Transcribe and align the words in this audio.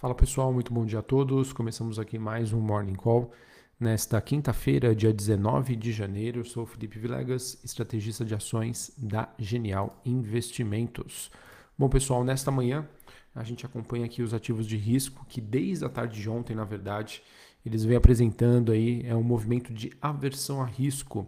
Fala 0.00 0.14
pessoal, 0.14 0.52
muito 0.52 0.72
bom 0.72 0.86
dia 0.86 1.00
a 1.00 1.02
todos. 1.02 1.52
Começamos 1.52 1.98
aqui 1.98 2.20
mais 2.20 2.52
um 2.52 2.60
Morning 2.60 2.94
Call. 2.94 3.32
Nesta 3.80 4.20
quinta-feira, 4.20 4.94
dia 4.94 5.12
19 5.12 5.74
de 5.74 5.90
janeiro, 5.90 6.38
eu 6.38 6.44
sou 6.44 6.64
Felipe 6.64 7.00
Vilegas, 7.00 7.58
estrategista 7.64 8.24
de 8.24 8.32
ações 8.32 8.92
da 8.96 9.28
Genial 9.36 10.00
Investimentos. 10.04 11.32
Bom 11.76 11.88
pessoal, 11.88 12.22
nesta 12.22 12.48
manhã 12.48 12.88
a 13.34 13.42
gente 13.42 13.66
acompanha 13.66 14.04
aqui 14.04 14.22
os 14.22 14.32
ativos 14.32 14.68
de 14.68 14.76
risco 14.76 15.26
que 15.28 15.40
desde 15.40 15.84
a 15.84 15.88
tarde 15.88 16.22
de 16.22 16.30
ontem, 16.30 16.54
na 16.54 16.64
verdade, 16.64 17.20
eles 17.66 17.82
vêm 17.82 17.96
apresentando 17.96 18.70
aí 18.70 19.02
é 19.04 19.16
um 19.16 19.24
movimento 19.24 19.74
de 19.74 19.92
aversão 20.00 20.62
a 20.62 20.64
risco. 20.64 21.26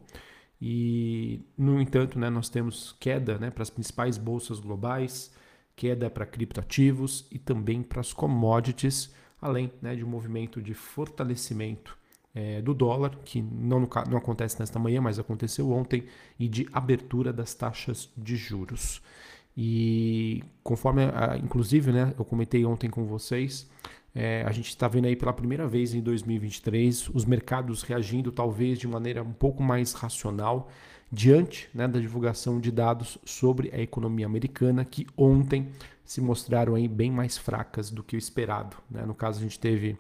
E, 0.63 1.41
no 1.59 1.81
entanto, 1.81 2.21
né, 2.21 2.31
nós 2.31 2.49
temos 2.49 2.95
queda 3.01 3.37
né, 3.37 3.51
para 3.51 3.65
as 3.65 3.71
principais 3.71 4.17
bolsas 4.17 4.61
globais, 4.61 5.33
queda 5.77 6.11
para 6.11 6.27
criptoativos 6.27 7.27
e 7.31 7.39
também 7.39 7.83
para 7.83 8.01
as 8.01 8.13
commodities, 8.13 9.15
além 9.41 9.73
né, 9.81 9.95
de 9.95 10.05
um 10.05 10.09
movimento 10.09 10.61
de 10.61 10.75
fortalecimento 10.75 11.97
é, 12.35 12.61
do 12.61 12.75
dólar, 12.75 13.19
que 13.25 13.41
não, 13.43 13.89
não 14.09 14.19
acontece 14.19 14.59
nesta 14.61 14.79
manhã, 14.79 15.01
mas 15.01 15.19
aconteceu 15.19 15.71
ontem, 15.71 16.05
e 16.39 16.49
de 16.49 16.69
abertura 16.73 17.33
das 17.33 17.55
taxas 17.55 18.11
de 18.17 18.37
juros. 18.37 19.03
E 19.57 20.45
conforme, 20.63 21.03
inclusive, 21.43 21.93
né, 21.93 22.15
eu 22.19 22.25
comentei 22.25 22.65
ontem 22.65 22.89
com 22.89 23.05
vocês, 23.05 23.69
é, 24.15 24.43
a 24.47 24.53
gente 24.53 24.69
está 24.69 24.89
vendo 24.89 25.07
aí 25.07 25.15
pela 25.15 25.33
primeira 25.33 25.67
vez 25.69 25.95
em 25.95 26.01
2023 26.01 27.11
os 27.11 27.25
mercados 27.25 27.83
reagindo 27.83 28.33
talvez 28.33 28.79
de 28.79 28.89
maneira 28.89 29.23
um 29.23 29.33
pouco 29.33 29.63
mais 29.63 29.93
racional 29.93 30.69
diante 31.11 31.69
né, 31.75 31.89
da 31.89 31.99
divulgação 31.99 32.61
de 32.61 32.71
dados 32.71 33.19
sobre 33.25 33.71
a 33.75 33.81
economia 33.81 34.27
americana, 34.27 34.85
que 34.85 35.07
ontem 35.17 35.69
se 36.05 36.21
mostraram 36.21 36.75
aí 36.75 36.87
bem 36.87 37.11
mais 37.11 37.37
fracas 37.37 37.91
do 37.91 38.03
que 38.03 38.17
o 38.17 38.19
esperado. 38.19 38.77
Né? 38.91 39.05
No 39.05 39.15
caso, 39.15 39.41
a 39.41 39.43
gente 39.43 39.59
teve 39.59 39.97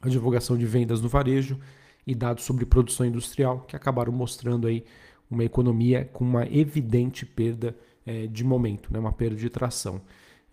a 0.00 0.08
divulgação 0.08 0.56
de 0.58 0.66
vendas 0.66 1.00
no 1.00 1.08
varejo 1.08 1.58
e 2.06 2.14
dados 2.14 2.44
sobre 2.44 2.66
produção 2.66 3.06
industrial, 3.06 3.60
que 3.60 3.76
acabaram 3.76 4.12
mostrando 4.12 4.66
aí 4.66 4.84
uma 5.30 5.44
economia 5.44 6.08
com 6.12 6.24
uma 6.24 6.46
evidente 6.46 7.24
perda 7.24 7.76
é, 8.04 8.26
de 8.26 8.44
momento, 8.44 8.92
né? 8.92 8.98
uma 8.98 9.12
perda 9.12 9.36
de 9.36 9.48
tração. 9.48 10.00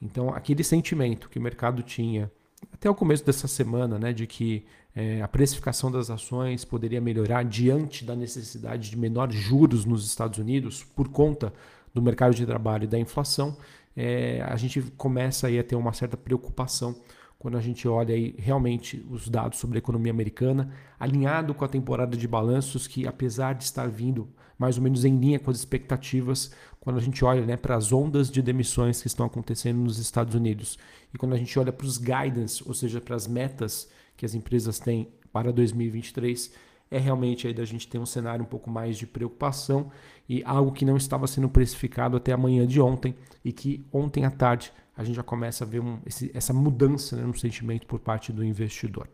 Então, 0.01 0.29
aquele 0.29 0.63
sentimento 0.63 1.29
que 1.29 1.37
o 1.37 1.41
mercado 1.41 1.83
tinha 1.83 2.31
até 2.73 2.89
o 2.89 2.95
começo 2.95 3.25
dessa 3.25 3.47
semana, 3.47 3.97
né, 3.97 4.13
de 4.13 4.25
que 4.27 4.65
é, 4.95 5.21
a 5.21 5.27
precificação 5.27 5.91
das 5.91 6.09
ações 6.09 6.65
poderia 6.65 6.99
melhorar 6.99 7.43
diante 7.43 8.03
da 8.03 8.15
necessidade 8.15 8.89
de 8.89 8.97
menores 8.97 9.35
juros 9.35 9.85
nos 9.85 10.05
Estados 10.05 10.37
Unidos 10.37 10.83
por 10.83 11.07
conta 11.09 11.53
do 11.93 12.01
mercado 12.01 12.33
de 12.33 12.45
trabalho 12.45 12.85
e 12.85 12.87
da 12.87 12.99
inflação, 12.99 13.55
é, 13.95 14.41
a 14.41 14.55
gente 14.55 14.81
começa 14.97 15.47
aí 15.47 15.59
a 15.59 15.63
ter 15.63 15.75
uma 15.75 15.93
certa 15.93 16.15
preocupação 16.15 16.95
quando 17.37 17.57
a 17.57 17.61
gente 17.61 17.87
olha 17.87 18.13
aí 18.13 18.35
realmente 18.37 19.03
os 19.09 19.27
dados 19.27 19.57
sobre 19.57 19.77
a 19.77 19.79
economia 19.79 20.11
americana, 20.11 20.71
alinhado 20.99 21.55
com 21.55 21.65
a 21.65 21.67
temporada 21.67 22.15
de 22.15 22.27
balanços 22.27 22.87
que, 22.87 23.07
apesar 23.07 23.53
de 23.53 23.63
estar 23.63 23.89
vindo 23.89 24.29
mais 24.61 24.77
ou 24.77 24.83
menos 24.83 25.03
em 25.03 25.17
linha 25.17 25.39
com 25.39 25.49
as 25.49 25.57
expectativas, 25.57 26.51
quando 26.79 26.99
a 26.99 27.01
gente 27.01 27.25
olha 27.25 27.43
né, 27.43 27.57
para 27.57 27.75
as 27.75 27.91
ondas 27.91 28.29
de 28.29 28.43
demissões 28.43 29.01
que 29.01 29.07
estão 29.07 29.25
acontecendo 29.25 29.79
nos 29.79 29.97
Estados 29.97 30.35
Unidos 30.35 30.77
e 31.11 31.17
quando 31.17 31.33
a 31.33 31.37
gente 31.37 31.57
olha 31.57 31.73
para 31.73 31.87
os 31.87 31.97
guidance, 31.97 32.63
ou 32.67 32.71
seja, 32.71 33.01
para 33.01 33.15
as 33.15 33.25
metas 33.25 33.89
que 34.15 34.23
as 34.23 34.35
empresas 34.35 34.77
têm 34.77 35.07
para 35.33 35.51
2023, 35.51 36.53
é 36.91 36.99
realmente 36.99 37.47
aí 37.47 37.55
da 37.55 37.65
gente 37.65 37.87
ter 37.87 37.97
um 37.97 38.05
cenário 38.05 38.45
um 38.45 38.47
pouco 38.47 38.69
mais 38.69 38.99
de 38.99 39.07
preocupação 39.07 39.91
e 40.29 40.43
algo 40.45 40.71
que 40.71 40.85
não 40.85 40.95
estava 40.95 41.25
sendo 41.25 41.49
precificado 41.49 42.15
até 42.15 42.31
a 42.31 42.37
manhã 42.37 42.67
de 42.67 42.79
ontem 42.79 43.15
e 43.43 43.51
que 43.51 43.83
ontem 43.91 44.25
à 44.25 44.29
tarde 44.29 44.71
a 44.95 45.03
gente 45.03 45.15
já 45.15 45.23
começa 45.23 45.63
a 45.63 45.67
ver 45.67 45.79
um, 45.79 45.97
esse, 46.05 46.29
essa 46.35 46.53
mudança 46.53 47.15
né, 47.15 47.23
no 47.23 47.35
sentimento 47.35 47.87
por 47.87 47.99
parte 47.99 48.31
do 48.31 48.45
investidor. 48.45 49.07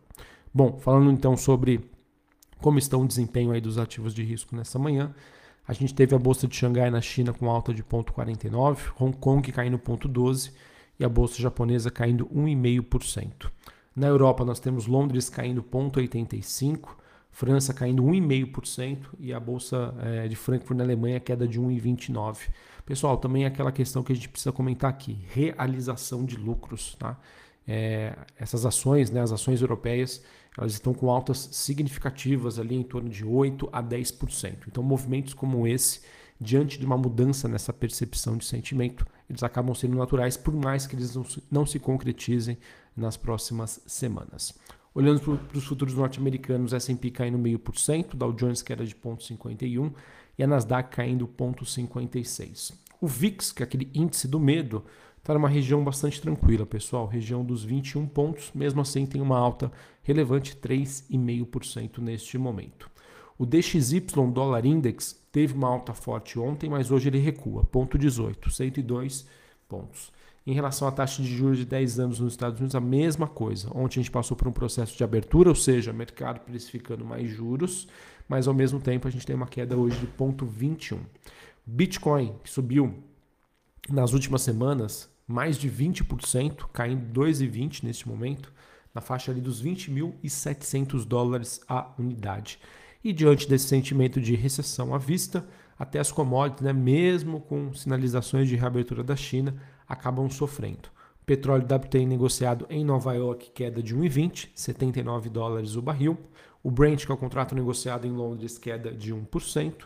Bom, 0.54 0.78
falando 0.78 1.10
então 1.10 1.38
sobre 1.38 1.90
como 2.62 2.80
estão 2.80 3.04
o 3.04 3.08
desempenho 3.08 3.52
aí 3.52 3.62
dos 3.62 3.78
ativos 3.78 4.14
de 4.14 4.24
risco 4.24 4.56
nessa 4.56 4.80
manhã, 4.80 5.14
a 5.68 5.74
gente 5.74 5.94
teve 5.94 6.16
a 6.16 6.20
bolsa 6.20 6.48
de 6.48 6.56
Xangai 6.56 6.90
na 6.90 7.02
China 7.02 7.34
com 7.34 7.50
alta 7.50 7.74
de 7.74 7.84
0,49, 7.84 8.94
Hong 9.00 9.16
Kong 9.18 9.52
caindo 9.52 9.78
0,12 9.78 10.52
e 11.00 11.04
a 11.04 11.10
bolsa 11.10 11.42
japonesa 11.42 11.92
caindo 11.92 12.26
1,5%. 12.28 13.52
Na 13.96 14.08
Europa, 14.08 14.46
nós 14.46 14.60
temos 14.60 14.88
Londres 14.88 15.30
caindo 15.30 15.62
0,85%, 15.62 16.88
França 17.32 17.74
caindo 17.74 18.04
1,5% 18.04 19.10
e 19.20 19.32
a 19.32 19.40
bolsa 19.40 19.94
é, 20.00 20.28
de 20.28 20.36
Frankfurt 20.36 20.78
na 20.78 20.84
Alemanha 20.84 21.20
queda 21.20 21.48
de 21.48 21.60
1,29%. 21.60 22.50
Pessoal, 22.86 23.18
também 23.18 23.44
é 23.44 23.48
aquela 23.48 23.72
questão 23.72 24.02
que 24.02 24.14
a 24.14 24.16
gente 24.16 24.30
precisa 24.30 24.52
comentar 24.52 24.90
aqui: 24.90 25.20
realização 25.28 26.24
de 26.24 26.38
lucros. 26.38 26.96
Tá? 26.96 27.20
É, 27.68 28.16
essas 28.38 28.66
ações, 28.66 29.12
né, 29.12 29.22
as 29.22 29.32
ações 29.32 29.62
europeias, 29.62 30.24
elas 30.58 30.74
estão 30.74 30.94
com 30.94 31.12
altas 31.12 31.50
significativas 31.52 32.58
ali 32.58 32.76
em 32.76 32.84
torno 32.84 33.10
de 33.10 33.26
8 33.26 33.70
a 33.72 33.84
10%. 33.84 34.68
Então, 34.68 34.82
movimentos 34.82 35.34
como 35.34 35.68
esse, 35.68 36.02
diante 36.40 36.80
de 36.80 36.86
uma 36.86 36.98
mudança 36.98 37.48
nessa 37.48 37.74
percepção 37.74 38.38
de 38.38 38.46
sentimento, 38.46 39.06
eles 39.30 39.44
acabam 39.44 39.76
sendo 39.76 39.98
naturais, 39.98 40.38
por 40.38 40.54
mais 40.54 40.88
que 40.88 40.96
eles 40.96 41.16
não, 41.16 41.26
não 41.52 41.66
se 41.66 41.78
concretizem 41.78 42.58
nas 42.96 43.18
próximas 43.18 43.82
semanas. 43.86 44.54
Olhando 44.96 45.20
para 45.20 45.58
os 45.58 45.66
futuros 45.66 45.94
norte-americanos, 45.94 46.74
S&P 46.74 47.12
caindo 47.12 47.38
meio 47.38 47.60
por 47.60 47.78
cento, 47.78 48.18
Dow 48.18 48.34
Jones 48.34 48.64
queda 48.64 48.84
de 48.84 48.96
0,51 48.96 49.94
e 50.40 50.44
a 50.44 50.48
Nasdaq 50.48 50.96
caindo 50.96 51.28
0,56. 51.28 52.74
O 53.00 53.08
VIX, 53.08 53.52
que 53.52 53.62
é 53.62 53.66
aquele 53.66 53.90
índice 53.94 54.28
do 54.28 54.40
medo, 54.40 54.84
está 55.20 55.34
numa 55.34 55.50
região 55.50 55.84
bastante 55.84 56.22
tranquila, 56.22 56.66
pessoal, 56.66 57.06
região 57.06 57.44
dos 57.44 57.64
21 57.64 58.08
pontos, 58.08 58.52
mesmo 58.56 58.82
assim 58.82 59.06
tem 59.06 59.22
uma 59.22 59.38
alta 59.38 59.72
relevante 60.02 60.56
3,5% 60.56 62.00
neste 62.00 62.38
momento. 62.38 62.90
O 63.38 63.46
DXY 63.46 64.00
Dollar 64.34 64.66
Index 64.66 65.22
teve 65.32 65.54
uma 65.54 65.68
alta 65.68 65.94
forte 65.94 66.40
ontem, 66.40 66.70
mas 66.70 66.90
hoje 66.90 67.10
ele 67.10 67.20
recua, 67.20 67.64
ponto 67.66 67.98
18, 67.98 68.50
102 68.50 69.28
pontos. 69.68 70.12
Em 70.46 70.54
relação 70.54 70.88
à 70.88 70.92
taxa 70.92 71.22
de 71.22 71.28
juros 71.28 71.58
de 71.58 71.66
10 71.66 72.00
anos 72.00 72.20
nos 72.20 72.34
Estados 72.34 72.58
Unidos, 72.58 72.74
a 72.74 72.80
mesma 72.80 73.28
coisa. 73.28 73.70
Ontem 73.76 74.00
a 74.00 74.04
gente 74.04 74.12
passou 74.12 74.36
por 74.36 74.48
um 74.48 74.52
processo 74.52 74.98
de 74.98 75.04
abertura, 75.04 75.50
ou 75.50 75.56
seja, 75.56 75.92
mercado 75.92 76.40
precificando 76.40 77.04
mais 77.04 77.30
juros, 77.30 77.86
mas 78.30 78.48
ao 78.48 78.54
mesmo 78.54 78.80
tempo 78.80 79.08
a 79.08 79.12
gente 79.12 79.26
tem 79.26 79.36
uma 79.36 79.46
queda 79.46 79.76
hoje 79.76 80.00
de 80.00 80.08
0,21. 80.08 81.00
Bitcoin, 81.70 82.34
que 82.42 82.50
subiu 82.50 83.04
nas 83.90 84.14
últimas 84.14 84.42
semanas 84.42 85.14
mais 85.28 85.58
de 85.58 85.70
20%, 85.70 86.66
caindo 86.72 87.20
2,20 87.20 87.84
neste 87.84 88.08
momento, 88.08 88.54
na 88.96 89.02
faixa 89.02 89.32
ali 89.32 89.42
dos 89.42 89.62
20.700 89.62 91.06
dólares 91.06 91.60
a 91.68 91.94
unidade. 92.00 92.58
E 93.04 93.12
diante 93.12 93.50
desse 93.50 93.68
sentimento 93.68 94.22
de 94.22 94.34
recessão 94.34 94.96
à 94.96 94.98
vista, 94.98 95.46
até 95.78 96.00
as 96.00 96.10
commodities, 96.10 96.64
né, 96.64 96.72
mesmo 96.72 97.42
com 97.42 97.74
sinalizações 97.74 98.48
de 98.48 98.56
reabertura 98.56 99.04
da 99.04 99.18
China, 99.18 99.54
acabam 99.86 100.30
sofrendo. 100.30 100.90
Petróleo 101.26 101.66
WTI 101.66 102.06
negociado 102.06 102.66
em 102.70 102.86
Nova 102.86 103.14
York 103.14 103.52
queda 103.54 103.84
de 103.84 103.94
1,20, 103.94 104.52
79 104.56 105.30
dólares 105.30 105.76
o 105.76 105.82
barril. 105.82 106.18
O 106.64 106.72
Brent, 106.72 107.06
que 107.06 107.12
é 107.12 107.14
o 107.14 107.18
contrato 107.18 107.54
negociado 107.54 108.08
em 108.08 108.12
Londres, 108.12 108.58
queda 108.58 108.90
de 108.90 109.14
1%. 109.14 109.86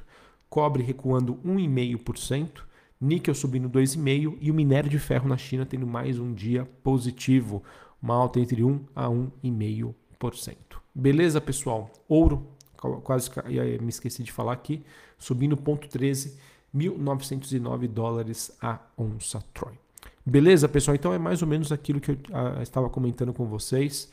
Cobre 0.52 0.84
recuando 0.84 1.36
1,5%. 1.46 2.64
Níquel 3.00 3.34
subindo 3.34 3.70
2,5% 3.70 4.38
e 4.42 4.52
o 4.52 4.54
minério 4.54 4.90
de 4.90 5.00
ferro 5.00 5.28
na 5.28 5.38
China 5.38 5.66
tendo 5.66 5.88
mais 5.88 6.20
um 6.20 6.34
dia 6.34 6.70
positivo, 6.84 7.64
uma 8.04 8.14
alta 8.14 8.38
entre 8.38 8.62
1 8.62 8.86
a 8.94 9.08
1,5%. 9.08 10.56
Beleza, 10.94 11.40
pessoal? 11.40 11.90
Ouro, 12.06 12.46
quase 12.76 13.32
me 13.82 13.88
esqueci 13.88 14.24
de 14.24 14.32
falar 14.32 14.52
aqui, 14.52 14.84
subindo 15.18 15.56
0,13%, 15.56 16.34
1.909 16.76 17.88
dólares 17.88 18.52
a 18.62 18.78
onça 18.98 19.42
Troy. 19.54 19.74
Beleza, 20.26 20.68
pessoal? 20.68 20.96
Então 20.96 21.14
é 21.14 21.18
mais 21.18 21.42
ou 21.42 21.48
menos 21.48 21.72
aquilo 21.72 22.02
que 22.02 22.12
eu 22.12 22.16
uh, 22.16 22.62
estava 22.62 22.90
comentando 22.90 23.34
com 23.34 23.46
vocês. 23.46 24.12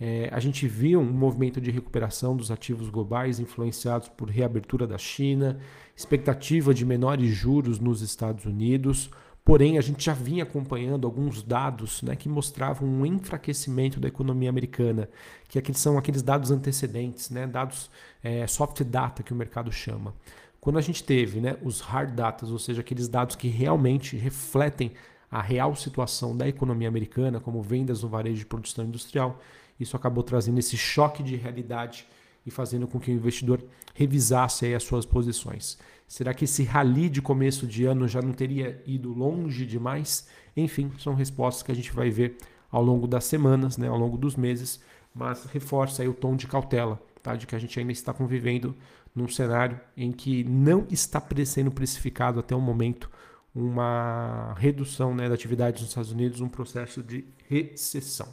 É, 0.00 0.30
a 0.32 0.40
gente 0.40 0.66
viu 0.66 0.98
um 0.98 1.12
movimento 1.12 1.60
de 1.60 1.70
recuperação 1.70 2.34
dos 2.34 2.50
ativos 2.50 2.88
globais 2.88 3.38
influenciados 3.38 4.08
por 4.08 4.30
reabertura 4.30 4.86
da 4.86 4.96
China, 4.96 5.58
expectativa 5.94 6.72
de 6.72 6.86
menores 6.86 7.28
juros 7.34 7.78
nos 7.78 8.00
Estados 8.00 8.46
Unidos. 8.46 9.10
Porém, 9.44 9.76
a 9.76 9.82
gente 9.82 10.02
já 10.02 10.14
vinha 10.14 10.44
acompanhando 10.44 11.06
alguns 11.06 11.42
dados 11.42 12.00
né, 12.02 12.16
que 12.16 12.30
mostravam 12.30 12.88
um 12.88 13.04
enfraquecimento 13.04 14.00
da 14.00 14.08
economia 14.08 14.48
americana, 14.48 15.08
que 15.48 15.58
aqueles 15.58 15.80
são 15.80 15.98
aqueles 15.98 16.22
dados 16.22 16.50
antecedentes, 16.50 17.28
né, 17.28 17.46
dados 17.46 17.90
é, 18.22 18.46
soft 18.46 18.82
data 18.84 19.22
que 19.22 19.32
o 19.32 19.36
mercado 19.36 19.70
chama. 19.70 20.14
Quando 20.60 20.78
a 20.78 20.82
gente 20.82 21.04
teve 21.04 21.40
né, 21.40 21.56
os 21.62 21.80
hard 21.80 22.14
datas, 22.14 22.50
ou 22.50 22.58
seja, 22.58 22.80
aqueles 22.80 23.08
dados 23.08 23.36
que 23.36 23.48
realmente 23.48 24.16
refletem 24.16 24.92
a 25.30 25.40
real 25.40 25.74
situação 25.76 26.36
da 26.36 26.48
economia 26.48 26.88
americana, 26.88 27.38
como 27.38 27.62
vendas 27.62 28.02
no 28.02 28.08
varejo 28.08 28.38
de 28.38 28.46
produção 28.46 28.84
industrial, 28.84 29.40
isso 29.80 29.96
acabou 29.96 30.22
trazendo 30.22 30.58
esse 30.58 30.76
choque 30.76 31.22
de 31.22 31.34
realidade 31.34 32.06
e 32.44 32.50
fazendo 32.50 32.86
com 32.86 33.00
que 33.00 33.10
o 33.10 33.14
investidor 33.14 33.64
revisasse 33.94 34.72
as 34.74 34.82
suas 34.82 35.04
posições. 35.04 35.78
Será 36.06 36.34
que 36.34 36.44
esse 36.44 36.62
rally 36.62 37.08
de 37.08 37.22
começo 37.22 37.66
de 37.66 37.84
ano 37.84 38.06
já 38.06 38.20
não 38.20 38.32
teria 38.32 38.82
ido 38.86 39.12
longe 39.12 39.64
demais? 39.64 40.28
Enfim, 40.56 40.90
são 40.98 41.14
respostas 41.14 41.62
que 41.62 41.72
a 41.72 41.74
gente 41.74 41.92
vai 41.92 42.10
ver 42.10 42.36
ao 42.70 42.82
longo 42.82 43.06
das 43.06 43.24
semanas, 43.24 43.76
né, 43.76 43.88
ao 43.88 43.98
longo 43.98 44.16
dos 44.16 44.36
meses, 44.36 44.80
mas 45.14 45.44
reforça 45.44 46.08
o 46.08 46.14
tom 46.14 46.36
de 46.36 46.46
cautela, 46.46 47.00
tá, 47.22 47.34
de 47.34 47.46
que 47.46 47.54
a 47.54 47.58
gente 47.58 47.78
ainda 47.78 47.92
está 47.92 48.12
convivendo 48.12 48.74
num 49.14 49.28
cenário 49.28 49.80
em 49.96 50.12
que 50.12 50.44
não 50.44 50.86
está 50.90 51.22
sendo 51.44 51.70
precificado 51.70 52.38
até 52.40 52.54
o 52.54 52.60
momento 52.60 53.10
uma 53.54 54.54
redução 54.56 55.14
né, 55.14 55.28
da 55.28 55.34
atividade 55.34 55.80
nos 55.80 55.90
Estados 55.90 56.12
Unidos, 56.12 56.40
um 56.40 56.48
processo 56.48 57.02
de 57.02 57.24
recessão. 57.48 58.28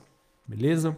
Beleza? 0.48 0.96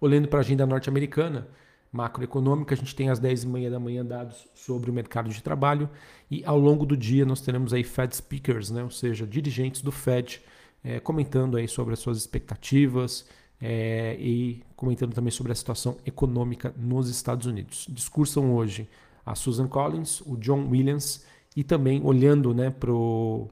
Olhando 0.00 0.28
para 0.28 0.40
a 0.40 0.42
agenda 0.42 0.66
norte-americana, 0.66 1.48
macroeconômica, 1.92 2.74
a 2.74 2.78
gente 2.78 2.94
tem 2.94 3.10
às 3.10 3.20
10h30 3.20 3.70
da 3.70 3.80
manhã 3.80 4.04
dados 4.04 4.46
sobre 4.54 4.90
o 4.90 4.94
mercado 4.94 5.28
de 5.28 5.42
trabalho 5.42 5.90
e 6.30 6.44
ao 6.44 6.58
longo 6.58 6.86
do 6.86 6.96
dia 6.96 7.26
nós 7.26 7.40
teremos 7.40 7.72
aí 7.72 7.82
Fed 7.82 8.14
speakers, 8.14 8.70
né, 8.70 8.82
ou 8.82 8.90
seja, 8.90 9.26
dirigentes 9.26 9.82
do 9.82 9.90
Fed 9.90 10.40
é, 10.84 11.00
comentando 11.00 11.56
aí 11.56 11.66
sobre 11.66 11.92
as 11.92 12.00
suas 12.00 12.16
expectativas 12.16 13.26
é, 13.60 14.16
e 14.18 14.62
comentando 14.76 15.12
também 15.12 15.30
sobre 15.30 15.52
a 15.52 15.54
situação 15.54 15.96
econômica 16.06 16.72
nos 16.78 17.10
Estados 17.10 17.46
Unidos. 17.46 17.86
Discursam 17.90 18.54
hoje 18.54 18.88
a 19.26 19.34
Susan 19.34 19.66
Collins, 19.66 20.20
o 20.22 20.36
John 20.36 20.68
Williams 20.68 21.26
e 21.54 21.62
também 21.62 22.00
olhando 22.04 22.54
né, 22.54 22.70
pro, 22.70 23.48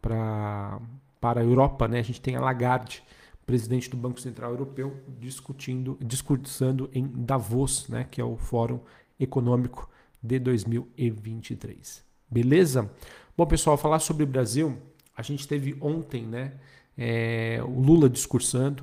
pra, 0.00 0.80
para 1.20 1.40
a 1.40 1.44
Europa, 1.44 1.86
né, 1.86 2.00
a 2.00 2.02
gente 2.02 2.20
tem 2.20 2.36
a 2.36 2.40
Lagarde, 2.40 3.02
presidente 3.46 3.88
do 3.88 3.96
Banco 3.96 4.20
Central 4.20 4.50
Europeu, 4.50 4.96
discutindo, 5.20 5.96
discursando 6.04 6.90
em 6.92 7.06
Davos, 7.06 7.88
né, 7.88 8.06
que 8.10 8.20
é 8.20 8.24
o 8.24 8.36
Fórum 8.36 8.80
Econômico 9.18 9.88
de 10.20 10.40
2023. 10.40 12.04
Beleza? 12.28 12.90
Bom, 13.36 13.46
pessoal, 13.46 13.78
falar 13.78 14.00
sobre 14.00 14.24
o 14.24 14.26
Brasil, 14.26 14.76
a 15.16 15.22
gente 15.22 15.46
teve 15.46 15.76
ontem 15.80 16.26
né, 16.26 16.54
é, 16.98 17.60
o 17.62 17.80
Lula 17.80 18.10
discursando, 18.10 18.82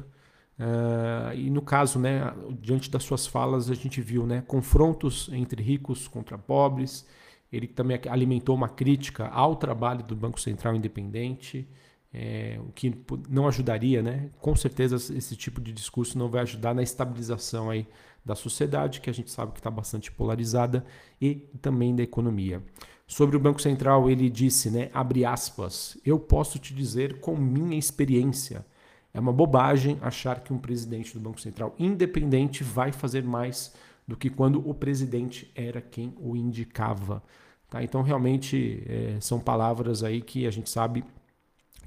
uh, 0.57 1.35
e 1.35 1.49
no 1.49 1.61
caso, 1.61 1.99
né, 1.99 2.33
diante 2.61 2.89
das 2.89 3.03
suas 3.03 3.27
falas, 3.27 3.69
a 3.69 3.75
gente 3.75 3.99
viu 3.99 4.25
né, 4.25 4.41
confrontos 4.47 5.29
entre 5.33 5.61
ricos 5.61 6.07
contra 6.07 6.37
pobres, 6.37 7.05
ele 7.51 7.67
também 7.67 7.99
alimentou 8.09 8.55
uma 8.55 8.69
crítica 8.69 9.27
ao 9.27 9.57
trabalho 9.57 10.03
do 10.03 10.15
Banco 10.15 10.39
Central 10.39 10.75
Independente, 10.75 11.67
é, 12.13 12.59
o 12.59 12.71
que 12.71 12.93
não 13.27 13.47
ajudaria, 13.47 14.03
né? 14.03 14.29
Com 14.39 14.55
certeza 14.55 14.95
esse 14.95 15.35
tipo 15.35 15.59
de 15.59 15.73
discurso 15.73 16.17
não 16.17 16.29
vai 16.29 16.41
ajudar 16.41 16.73
na 16.75 16.83
estabilização 16.83 17.69
aí 17.69 17.87
da 18.23 18.35
sociedade, 18.35 19.01
que 19.01 19.09
a 19.09 19.13
gente 19.13 19.31
sabe 19.31 19.51
que 19.51 19.59
está 19.59 19.71
bastante 19.71 20.11
polarizada, 20.11 20.85
e 21.19 21.35
também 21.61 21.95
da 21.95 22.03
economia. 22.03 22.61
Sobre 23.05 23.35
o 23.35 23.39
Banco 23.39 23.61
Central, 23.61 24.09
ele 24.09 24.29
disse, 24.29 24.69
né, 24.69 24.89
abre 24.93 25.25
aspas, 25.25 25.97
eu 26.05 26.17
posso 26.17 26.57
te 26.57 26.73
dizer 26.73 27.19
com 27.19 27.35
minha 27.35 27.77
experiência, 27.77 28.65
é 29.13 29.19
uma 29.19 29.33
bobagem 29.33 29.97
achar 30.01 30.39
que 30.39 30.53
um 30.53 30.57
presidente 30.57 31.13
do 31.13 31.19
Banco 31.19 31.39
Central 31.39 31.75
independente 31.77 32.63
vai 32.63 32.91
fazer 32.91 33.23
mais 33.23 33.73
do 34.07 34.17
que 34.17 34.29
quando 34.29 34.67
o 34.67 34.73
presidente 34.73 35.51
era 35.55 35.81
quem 35.81 36.13
o 36.19 36.35
indicava. 36.35 37.21
Tá? 37.69 37.83
Então, 37.83 38.01
realmente, 38.01 38.83
é, 38.87 39.17
são 39.19 39.39
palavras 39.39 40.03
aí 40.03 40.21
que 40.21 40.47
a 40.47 40.51
gente 40.51 40.69
sabe 40.69 41.03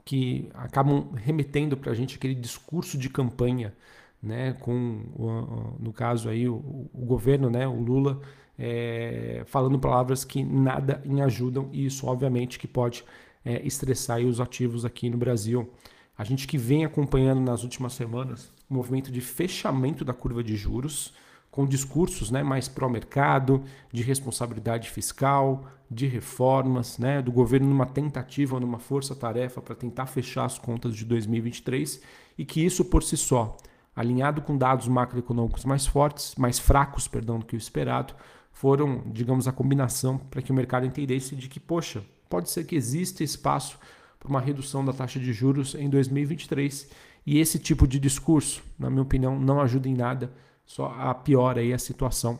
que 0.06 0.48
acabam 0.54 1.10
remetendo 1.16 1.76
para 1.76 1.90
a 1.90 1.94
gente 1.94 2.14
aquele 2.14 2.34
discurso 2.36 2.96
de 2.96 3.10
campanha, 3.10 3.74
né, 4.22 4.52
com 4.52 5.76
no 5.80 5.92
caso 5.92 6.28
aí 6.28 6.48
o, 6.48 6.88
o 6.94 7.04
governo, 7.04 7.50
né, 7.50 7.66
o 7.66 7.80
Lula, 7.80 8.20
é, 8.56 9.42
falando 9.46 9.78
palavras 9.80 10.24
que 10.24 10.44
nada 10.44 11.02
em 11.04 11.20
ajudam 11.22 11.68
e 11.72 11.84
isso 11.84 12.06
obviamente 12.06 12.56
que 12.56 12.68
pode 12.68 13.04
é, 13.44 13.60
estressar 13.66 14.20
os 14.20 14.40
ativos 14.40 14.84
aqui 14.84 15.10
no 15.10 15.18
Brasil. 15.18 15.68
A 16.16 16.22
gente 16.22 16.46
que 16.46 16.56
vem 16.56 16.84
acompanhando 16.84 17.40
nas 17.40 17.64
últimas 17.64 17.92
semanas 17.92 18.52
o 18.70 18.74
movimento 18.74 19.10
de 19.10 19.20
fechamento 19.20 20.04
da 20.04 20.14
curva 20.14 20.42
de 20.42 20.54
juros, 20.56 21.12
com 21.56 21.64
discursos 21.64 22.30
né, 22.30 22.42
mais 22.42 22.68
pró-mercado, 22.68 23.64
de 23.90 24.02
responsabilidade 24.02 24.90
fiscal, 24.90 25.64
de 25.90 26.06
reformas, 26.06 26.98
né, 26.98 27.22
do 27.22 27.32
governo 27.32 27.66
numa 27.66 27.86
tentativa, 27.86 28.60
numa 28.60 28.78
força-tarefa 28.78 29.62
para 29.62 29.74
tentar 29.74 30.04
fechar 30.04 30.44
as 30.44 30.58
contas 30.58 30.94
de 30.94 31.06
2023 31.06 32.02
e 32.36 32.44
que 32.44 32.62
isso 32.62 32.84
por 32.84 33.02
si 33.02 33.16
só, 33.16 33.56
alinhado 33.94 34.42
com 34.42 34.58
dados 34.58 34.86
macroeconômicos 34.86 35.64
mais 35.64 35.86
fortes, 35.86 36.34
mais 36.36 36.58
fracos, 36.58 37.08
perdão, 37.08 37.38
do 37.38 37.46
que 37.46 37.56
o 37.56 37.58
esperado, 37.58 38.12
foram, 38.52 39.04
digamos, 39.06 39.48
a 39.48 39.52
combinação 39.52 40.18
para 40.18 40.42
que 40.42 40.52
o 40.52 40.54
mercado 40.54 40.84
entendesse 40.84 41.34
de 41.34 41.48
que, 41.48 41.58
poxa, 41.58 42.04
pode 42.28 42.50
ser 42.50 42.64
que 42.64 42.76
exista 42.76 43.24
espaço 43.24 43.78
para 44.18 44.28
uma 44.28 44.42
redução 44.42 44.84
da 44.84 44.92
taxa 44.92 45.18
de 45.18 45.32
juros 45.32 45.74
em 45.74 45.88
2023 45.88 46.90
e 47.24 47.38
esse 47.38 47.58
tipo 47.58 47.88
de 47.88 47.98
discurso, 47.98 48.62
na 48.78 48.90
minha 48.90 49.02
opinião, 49.02 49.40
não 49.40 49.58
ajuda 49.58 49.88
em 49.88 49.94
nada 49.94 50.30
só 50.66 50.94
a 50.98 51.14
piora 51.14 51.60
aí 51.60 51.72
a 51.72 51.78
situação. 51.78 52.38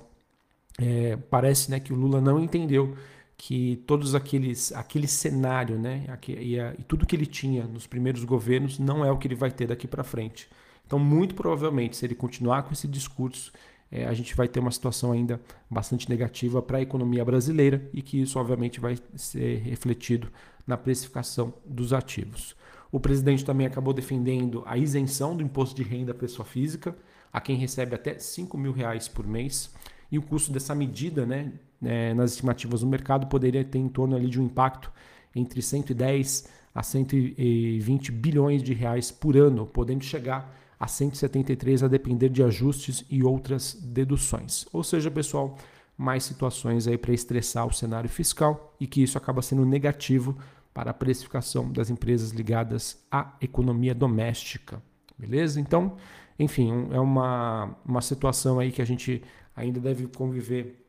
É, 0.79 1.17
parece 1.17 1.71
né, 1.71 1.81
que 1.81 1.93
o 1.93 1.97
Lula 1.97 2.21
não 2.21 2.39
entendeu 2.39 2.95
que 3.39 3.83
todos 3.87 4.15
aqueles 4.15 4.73
aquele 4.73 5.07
cenário 5.07 5.79
né, 5.79 6.05
e, 6.29 6.59
a, 6.59 6.75
e 6.79 6.83
tudo 6.83 7.07
que 7.07 7.15
ele 7.15 7.27
tinha 7.27 7.65
nos 7.65 7.87
primeiros 7.87 8.25
governos 8.25 8.79
não 8.79 9.05
é 9.05 9.11
o 9.11 9.17
que 9.17 9.29
ele 9.29 9.35
vai 9.35 9.51
ter 9.51 9.67
daqui 9.67 9.87
para 9.87 10.03
frente. 10.03 10.49
Então, 10.87 10.99
muito 10.99 11.35
provavelmente, 11.35 11.97
se 11.97 12.07
ele 12.07 12.15
continuar 12.15 12.63
com 12.63 12.73
esse 12.73 12.87
discurso, 12.87 13.53
é, 13.91 14.07
a 14.07 14.15
gente 14.15 14.35
vai 14.35 14.49
ter 14.49 14.61
uma 14.61 14.71
situação 14.71 15.13
ainda 15.13 15.41
bastante 15.71 16.09
negativa 16.09 16.63
para 16.63 16.79
a 16.79 16.83
economia 16.83 17.25
brasileira 17.25 17.89
e 17.93 18.03
que 18.03 18.21
isso, 18.21 18.39
obviamente, 18.39 18.81
vai 18.81 18.97
ser 19.15 19.59
refletido 19.59 20.29
na 20.67 20.77
precificação 20.77 21.55
dos 21.65 21.93
ativos. 21.93 22.57
O 22.91 23.01
presidente 23.01 23.45
também 23.45 23.67
acabou 23.67 23.93
defendendo 23.93 24.63
a 24.65 24.77
isenção 24.77 25.37
do 25.37 25.43
imposto 25.43 25.75
de 25.75 25.83
renda 25.83 26.13
à 26.13 26.15
pessoa 26.15 26.47
física 26.47 26.97
a 27.37 27.41
quem 27.43 27.55
recebe 27.55 27.95
até 27.95 28.19
5 28.19 28.57
mil 28.57 28.73
reais 28.73 29.09
por 29.09 29.27
mês. 29.27 29.71
E 30.11 30.17
o 30.17 30.23
custo 30.23 30.51
dessa 30.51 30.75
medida, 30.75 31.27
né, 31.27 31.53
é, 31.85 32.15
nas 32.15 32.31
estimativas 32.31 32.81
do 32.81 32.87
mercado, 32.87 33.27
poderia 33.27 33.63
ter 33.63 33.79
em 33.79 33.91
torno 33.91 34.17
ali 34.17 34.27
de 34.27 34.41
um 34.41 34.47
impacto 34.47 34.91
entre 35.35 35.61
110 35.61 36.49
a 36.75 36.83
120 36.83 38.11
bilhões 38.11 38.63
de 38.63 38.73
reais 38.73 39.11
por 39.11 39.37
ano, 39.37 39.67
podendo 39.67 40.03
chegar 40.03 40.51
a 40.81 40.89
173 40.89 41.83
a 41.83 41.89
depender 41.89 42.31
de 42.31 42.43
ajustes 42.43 43.05
e 43.11 43.23
outras 43.23 43.75
deduções. 43.75 44.65
Ou 44.73 44.83
seja, 44.83 45.11
pessoal, 45.11 45.59
mais 45.95 46.25
situações 46.25 46.89
aí 46.89 46.97
para 46.97 47.13
estressar 47.13 47.67
o 47.67 47.73
cenário 47.73 48.09
fiscal 48.09 48.75
e 48.81 48.87
que 48.87 49.03
isso 49.03 49.19
acaba 49.19 49.43
sendo 49.43 49.67
negativo 49.67 50.39
para 50.73 50.91
a 50.91 50.95
precificação 50.95 51.71
das 51.71 51.91
empresas 51.91 52.31
ligadas 52.31 52.99
à 53.11 53.35
economia 53.43 53.95
doméstica. 53.95 54.83
Beleza? 55.19 55.61
Então, 55.61 55.97
enfim, 56.39 56.89
é 56.93 57.01
uma, 57.01 57.77
uma 57.85 58.01
situação 58.01 58.59
aí 58.59 58.71
que 58.71 58.83
a 58.83 58.85
gente 58.85 59.23
ainda 59.55 59.81
deve 59.81 60.07
conviver 60.07 60.87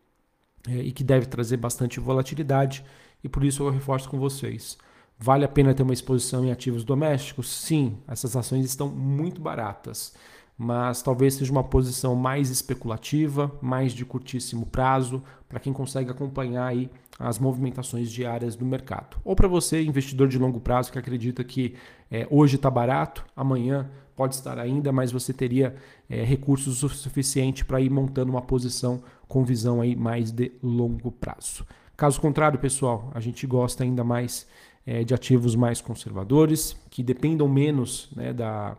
é, 0.68 0.77
e 0.77 0.92
que 0.92 1.04
deve 1.04 1.25
trazer 1.25 1.58
bastante 1.58 2.00
volatilidade, 2.00 2.84
e 3.24 3.30
por 3.30 3.44
isso 3.44 3.63
eu 3.63 3.70
reforço 3.70 4.10
com 4.10 4.20
vocês. 4.20 4.77
Vale 5.18 5.46
a 5.46 5.48
pena 5.48 5.74
ter 5.74 5.84
uma 5.84 5.94
exposição 5.94 6.46
em 6.46 6.51
ativos 6.51 6.84
domésticos? 6.84 7.50
Sim, 7.50 7.98
essas 8.08 8.36
ações 8.36 8.66
estão 8.66 8.88
muito 8.89 9.42
baratas, 9.42 10.13
mas 10.58 11.02
talvez 11.02 11.36
seja 11.36 11.52
uma 11.52 11.64
posição 11.64 12.16
mais 12.16 12.50
especulativa, 12.50 13.52
mais 13.62 13.94
de 13.94 14.04
curtíssimo 14.04 14.66
prazo, 14.66 15.22
para 15.48 15.60
quem 15.60 15.72
consegue 15.72 16.10
acompanhar 16.10 16.66
aí 16.66 16.90
as 17.20 17.38
movimentações 17.38 18.12
diárias 18.12 18.56
do 18.56 18.66
mercado. 18.66 19.18
Ou 19.24 19.36
para 19.36 19.48
você, 19.48 19.84
investidor 19.84 20.28
de 20.28 20.38
longo 20.38 20.60
prazo, 20.60 20.92
que 20.92 21.00
acredita 21.00 21.44
que 21.44 21.76
é, 22.10 22.28
hoje 22.30 22.56
está 22.56 22.72
barato, 22.72 23.26
amanhã 23.36 23.90
pode 24.16 24.34
estar 24.34 24.58
ainda, 24.58 24.92
mas 24.92 25.12
você 25.12 25.32
teria 25.32 25.76
é, 26.10 26.24
recursos 26.24 26.82
o 26.82 26.90
suficiente 26.90 27.64
para 27.64 27.80
ir 27.80 27.90
montando 27.90 28.32
uma 28.32 28.42
posição 28.42 29.02
com 29.28 29.44
visão 29.44 29.80
aí 29.80 29.96
mais 29.96 30.32
de 30.32 30.52
longo 30.62 31.12
prazo. 31.12 31.66
Caso 31.96 32.20
contrário, 32.20 32.60
pessoal, 32.60 33.12
a 33.14 33.20
gente 33.20 33.46
gosta 33.46 33.84
ainda 33.84 34.04
mais 34.04 34.48
é, 34.86 35.04
de 35.04 35.14
ativos 35.14 35.56
mais 35.56 35.82
conservadores, 35.82 36.76
que 36.90 37.04
dependam 37.04 37.48
menos 37.48 38.10
né, 38.16 38.34
da, 38.34 38.78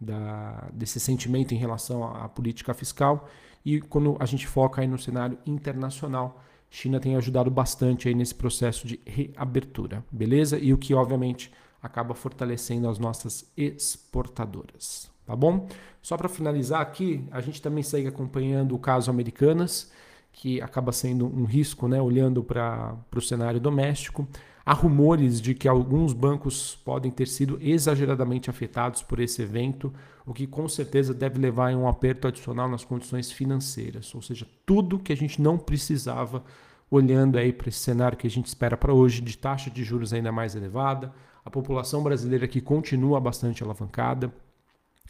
da, 0.00 0.68
desse 0.72 1.00
sentimento 1.00 1.52
em 1.52 1.56
relação 1.56 2.04
à, 2.04 2.28
política 2.28 2.72
fiscal. 2.74 3.28
E 3.64 3.80
quando 3.80 4.16
a 4.20 4.26
gente 4.26 4.46
foca 4.46 4.80
aí 4.80 4.86
no 4.86 4.98
cenário 4.98 5.38
internacional, 5.44 6.42
China 6.70 7.00
tem 7.00 7.16
ajudado 7.16 7.50
bastante 7.50 8.08
aí 8.08 8.14
nesse 8.14 8.34
processo 8.34 8.86
de 8.86 9.00
reabertura, 9.06 10.04
beleza? 10.10 10.58
E 10.58 10.72
o 10.72 10.78
que, 10.78 10.94
obviamente, 10.94 11.52
acaba 11.82 12.14
fortalecendo 12.14 12.88
as 12.88 12.98
nossas 12.98 13.50
exportadoras, 13.56 15.10
tá 15.26 15.34
bom? 15.34 15.68
Só 16.02 16.16
para 16.16 16.28
finalizar 16.28 16.80
aqui, 16.80 17.24
a 17.30 17.40
gente 17.40 17.60
também 17.60 17.82
segue 17.82 18.08
acompanhando 18.08 18.74
o 18.74 18.78
caso 18.78 19.10
Americanas, 19.10 19.92
que 20.32 20.60
acaba 20.60 20.92
sendo 20.92 21.26
um 21.26 21.44
risco, 21.44 21.88
né, 21.88 22.00
olhando 22.00 22.44
para 22.44 22.96
o 23.14 23.20
cenário 23.20 23.58
doméstico. 23.58 24.28
Há 24.68 24.74
rumores 24.74 25.40
de 25.40 25.54
que 25.54 25.66
alguns 25.66 26.12
bancos 26.12 26.76
podem 26.84 27.10
ter 27.10 27.26
sido 27.26 27.58
exageradamente 27.58 28.50
afetados 28.50 29.02
por 29.02 29.18
esse 29.18 29.40
evento, 29.40 29.90
o 30.26 30.34
que 30.34 30.46
com 30.46 30.68
certeza 30.68 31.14
deve 31.14 31.38
levar 31.38 31.72
a 31.72 31.74
um 31.74 31.88
aperto 31.88 32.28
adicional 32.28 32.68
nas 32.68 32.84
condições 32.84 33.32
financeiras, 33.32 34.14
ou 34.14 34.20
seja, 34.20 34.46
tudo 34.66 34.98
que 34.98 35.10
a 35.10 35.16
gente 35.16 35.40
não 35.40 35.56
precisava 35.56 36.44
olhando 36.90 37.38
aí 37.38 37.50
para 37.50 37.70
esse 37.70 37.78
cenário 37.78 38.18
que 38.18 38.26
a 38.26 38.30
gente 38.30 38.44
espera 38.44 38.76
para 38.76 38.92
hoje 38.92 39.22
de 39.22 39.38
taxa 39.38 39.70
de 39.70 39.82
juros 39.82 40.12
ainda 40.12 40.30
mais 40.30 40.54
elevada, 40.54 41.14
a 41.42 41.48
população 41.50 42.02
brasileira 42.02 42.46
que 42.46 42.60
continua 42.60 43.18
bastante 43.18 43.64
alavancada, 43.64 44.30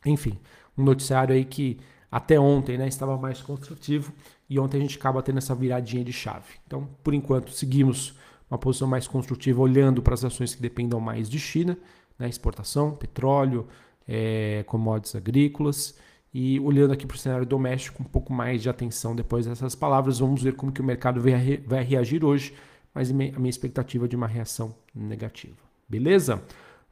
Enfim, 0.06 0.38
um 0.76 0.84
noticiário 0.84 1.34
aí 1.34 1.44
que 1.44 1.80
até 2.08 2.38
ontem 2.38 2.78
né, 2.78 2.86
estava 2.86 3.18
mais 3.18 3.42
construtivo 3.42 4.12
e 4.48 4.56
ontem 4.56 4.76
a 4.76 4.80
gente 4.80 4.96
acaba 4.96 5.20
tendo 5.20 5.38
essa 5.38 5.52
viradinha 5.52 6.04
de 6.04 6.12
chave. 6.12 6.46
Então, 6.64 6.88
por 7.02 7.12
enquanto, 7.12 7.50
seguimos 7.50 8.14
uma 8.50 8.58
posição 8.58 8.88
mais 8.88 9.06
construtiva 9.06 9.60
olhando 9.60 10.02
para 10.02 10.14
as 10.14 10.24
ações 10.24 10.54
que 10.54 10.62
dependam 10.62 11.00
mais 11.00 11.28
de 11.28 11.38
China, 11.38 11.78
né, 12.18 12.28
exportação, 12.28 12.92
petróleo, 12.92 13.66
é, 14.06 14.64
commodities 14.66 15.14
agrícolas 15.14 15.98
e 16.32 16.58
olhando 16.60 16.92
aqui 16.92 17.06
para 17.06 17.14
o 17.14 17.18
cenário 17.18 17.46
doméstico 17.46 18.02
um 18.02 18.06
pouco 18.06 18.32
mais 18.32 18.62
de 18.62 18.68
atenção 18.68 19.14
depois 19.14 19.46
dessas 19.46 19.74
palavras. 19.74 20.18
Vamos 20.18 20.42
ver 20.42 20.54
como 20.54 20.72
que 20.72 20.80
o 20.80 20.84
mercado 20.84 21.20
vai 21.20 21.84
reagir 21.84 22.24
hoje, 22.24 22.54
mas 22.94 23.10
a 23.10 23.14
minha 23.14 23.50
expectativa 23.50 24.06
é 24.06 24.08
de 24.08 24.16
uma 24.16 24.26
reação 24.26 24.74
negativa. 24.94 25.56
Beleza? 25.88 26.42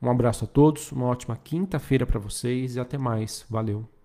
Um 0.01 0.11
abraço 0.11 0.45
a 0.45 0.49
todos, 0.49 0.93
uma 0.93 1.07
ótima 1.07 1.37
quinta-feira 1.37 2.07
para 2.07 2.21
vocês 2.21 2.77
e 2.77 2.81
até 2.81 2.99
mais. 2.99 3.45
Valeu! 3.49 3.96